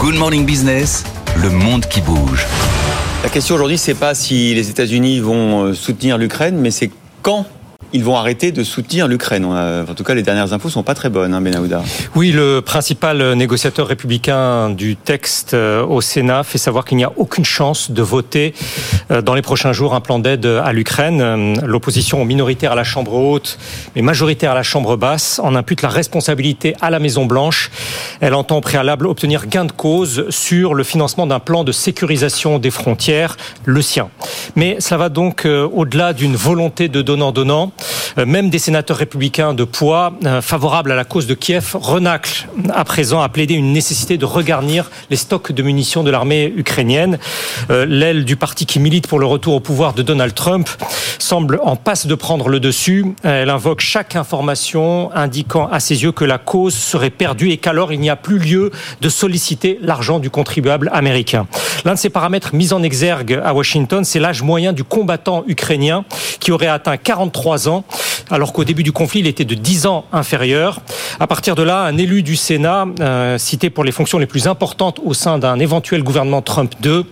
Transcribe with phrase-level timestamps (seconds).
[0.00, 1.04] Good Morning Business,
[1.36, 2.46] le monde qui bouge.
[3.22, 6.90] La question aujourd'hui, c'est pas si les États-Unis vont euh, soutenir l'Ukraine, mais c'est
[7.20, 7.44] quand
[7.92, 9.44] ils vont arrêter de soutenir l'Ukraine.
[9.44, 11.82] En tout cas, les dernières infos sont pas très bonnes, hein, Benahouda.
[12.14, 17.12] Oui, le principal négociateur républicain du texte euh, au Sénat fait savoir qu'il n'y a
[17.16, 18.54] aucune chance de voter
[19.10, 21.20] euh, dans les prochains jours un plan d'aide à l'Ukraine.
[21.20, 23.58] Euh, l'opposition minoritaire à la Chambre haute,
[23.94, 27.70] mais majoritaire à la Chambre basse, en impute la responsabilité à la Maison Blanche.
[28.20, 32.58] Elle entend au préalable obtenir gain de cause sur le financement d'un plan de sécurisation
[32.58, 34.10] des frontières, le sien.
[34.56, 37.72] Mais cela va donc au-delà d'une volonté de donnant-donnant.
[38.18, 42.48] Euh, même des sénateurs républicains de poids euh, favorables à la cause de Kiev renaclent
[42.72, 47.18] à présent à plaider une nécessité de regarnir les stocks de munitions de l'armée ukrainienne.
[47.70, 50.68] Euh, l'aile du parti qui milite pour le retour au pouvoir de Donald Trump
[51.18, 53.14] semble en passe de prendre le dessus.
[53.22, 57.92] Elle invoque chaque information indiquant à ses yeux que la cause serait perdue et qu'alors
[57.92, 61.46] il n'y a plus lieu de solliciter l'argent du contribuable américain.
[61.84, 66.04] L'un de ces paramètres mis en exergue à Washington, c'est l'âge moyen du combattant ukrainien
[66.40, 67.69] qui aurait atteint 43 ans
[68.30, 70.80] alors qu'au début du conflit, il était de 10 ans inférieur.
[71.18, 74.46] À partir de là, un élu du Sénat, euh, cité pour les fonctions les plus
[74.46, 77.04] importantes au sein d'un éventuel gouvernement Trump 2,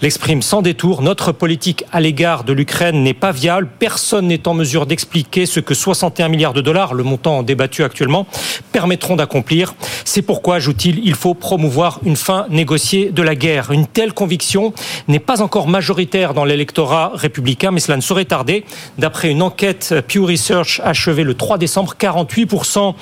[0.00, 1.02] l'exprime sans détour.
[1.02, 3.68] Notre politique à l'égard de l'Ukraine n'est pas viable.
[3.78, 8.26] Personne n'est en mesure d'expliquer ce que 61 milliards de dollars, le montant débattu actuellement,
[8.72, 9.74] permettront d'accomplir.
[10.04, 13.70] C'est pourquoi, ajoute-t-il, il faut promouvoir une fin négociée de la guerre.
[13.70, 14.72] Une telle conviction
[15.08, 18.64] n'est pas encore majoritaire dans l'électorat républicain, mais cela ne saurait tarder.
[18.98, 22.94] D'après une enquête Pew Research achevée le 3 décembre, 48%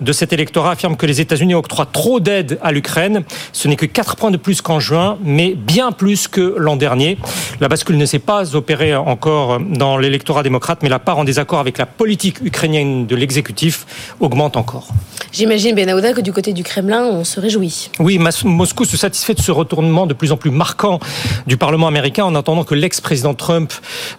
[0.00, 3.24] de cet électorat affirment que les États-Unis octroient trop d'aide à l'Ukraine.
[3.52, 7.18] Ce n'est que 4 points de plus qu'en juin, mais bien plus que l'an dernier.
[7.60, 11.60] La bascule ne s'est pas opérée encore dans l'électorat démocrate, mais la part en désaccord
[11.60, 13.86] avec la politique ukrainienne de l'exécutif
[14.20, 14.88] augmente encore.
[15.36, 17.90] J'imagine, Benahouda, que du côté du Kremlin, on se réjouit.
[17.98, 20.98] Oui, Moscou se satisfait de ce retournement de plus en plus marquant
[21.46, 23.70] du Parlement américain en attendant que l'ex-président Trump,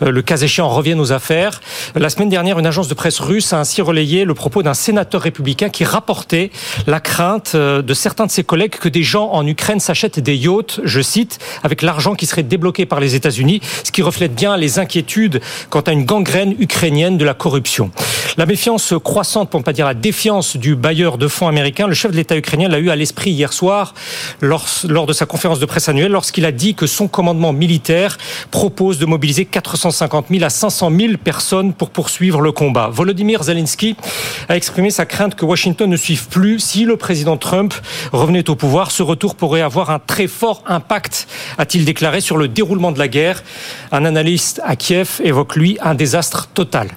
[0.03, 1.59] euh, le cas échéant, revienne aux affaires.
[1.95, 5.22] La semaine dernière, une agence de presse russe a ainsi relayé le propos d'un sénateur
[5.22, 6.51] républicain qui rapportait
[6.85, 10.35] la crainte euh, de certains de ses collègues que des gens en Ukraine s'achètent des
[10.35, 14.56] yachts, je cite, avec l'argent qui serait débloqué par les États-Unis, ce qui reflète bien
[14.56, 15.41] les inquiétudes
[15.72, 17.89] quant à une gangrène ukrainienne de la corruption.
[18.37, 21.95] La méfiance croissante, pour ne pas dire la défiance du bailleur de fonds américain, le
[21.95, 23.95] chef de l'État ukrainien l'a eu à l'esprit hier soir
[24.41, 28.19] lors, de sa conférence de presse annuelle lorsqu'il a dit que son commandement militaire
[28.51, 32.89] propose de mobiliser 450 000 à 500 000 personnes pour poursuivre le combat.
[32.89, 33.95] Volodymyr Zelensky
[34.49, 37.73] a exprimé sa crainte que Washington ne suive plus si le président Trump
[38.13, 38.91] revenait au pouvoir.
[38.91, 41.27] Ce retour pourrait avoir un très fort impact,
[41.57, 43.41] a-t-il déclaré, sur le déroulement de la guerre.
[43.91, 46.89] Un analyste à Kiev évoque, lui, un désastre total.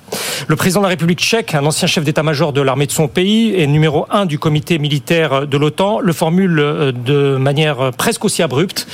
[0.48, 3.54] Le président de la République tchèque, un ancien chef d'état-major de l'armée de son pays
[3.54, 8.42] et numéro un du comité militaire de l'OTAN, le formule euh, de manière presque aussi
[8.42, 8.86] abrupte.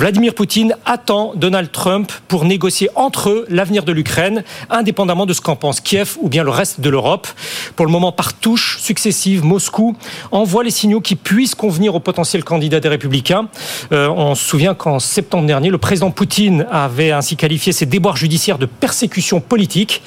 [0.00, 5.42] Vladimir Poutine attend Donald Trump pour négocier entre eux l'avenir de l'Ukraine, indépendamment de ce
[5.42, 7.28] qu'en pense Kiev ou bien le reste de l'Europe.
[7.76, 9.94] Pour le moment, par touche successive, Moscou
[10.30, 13.48] envoie les signaux qui puissent convenir au potentiel candidat des Républicains.
[13.92, 18.16] Euh, on se souvient qu'en septembre dernier, le président Poutine avait ainsi qualifié ses déboires
[18.16, 20.00] judiciaires de persécution politique.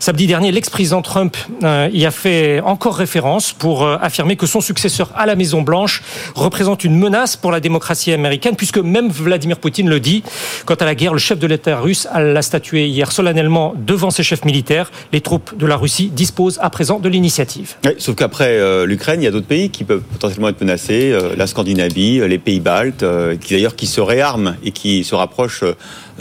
[0.00, 4.60] Samedi dernier, l'ex-président Trump euh, y a fait encore référence pour euh, affirmer que son
[4.60, 6.02] successeur à la Maison-Blanche
[6.34, 10.22] représente une menace pour la démocratie américaine, puisque même Vladimir Vladimir Poutine le dit.
[10.64, 14.22] Quant à la guerre, le chef de l'État russe l'a statué hier solennellement devant ses
[14.22, 14.90] chefs militaires.
[15.12, 17.74] Les troupes de la Russie disposent à présent de l'initiative.
[17.98, 21.12] sauf qu'après euh, l'Ukraine, il y a d'autres pays qui peuvent potentiellement être menacés.
[21.12, 23.04] Euh, la Scandinavie, euh, les pays baltes,
[23.42, 25.64] qui d'ailleurs qui se réarment et qui se rapprochent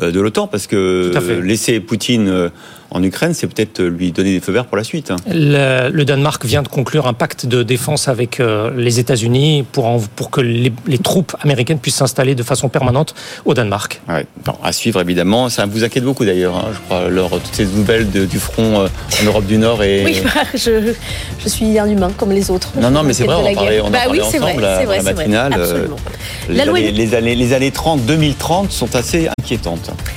[0.01, 1.11] de l'OTAN parce que
[1.41, 2.51] laisser Poutine
[2.91, 5.11] en Ukraine, c'est peut-être lui donner des feux verts pour la suite.
[5.11, 5.17] Hein.
[5.27, 10.29] Le, Danemark vient de conclure un pacte de défense avec euh, les États-Unis pour, pour
[10.29, 10.71] que les,
[11.03, 13.13] troupes américaines puissent s'installer de façon permanente
[13.43, 14.01] au Danemark.
[14.07, 14.25] Ouais.
[14.63, 15.49] à suivre évidemment.
[15.49, 18.87] Ça vous inquiète beaucoup d'ailleurs, hein, je crois, lors toutes ces nouvelles du front euh,
[19.21, 19.83] en Europe du Nord.
[19.83, 20.05] Et...
[20.05, 20.21] Oui,
[20.53, 20.93] je,
[21.43, 22.69] je, suis un humain comme les autres.
[22.79, 25.03] Non, non, mais c'est vrai, on en parlait, on bah oui, ensemble vrai, la, la
[25.03, 25.53] matinale.
[25.57, 25.87] Euh,
[26.49, 29.84] les, années, les, années, les années 30, 2030 sont assez inquiétantes.
[29.87, 30.15] Marta.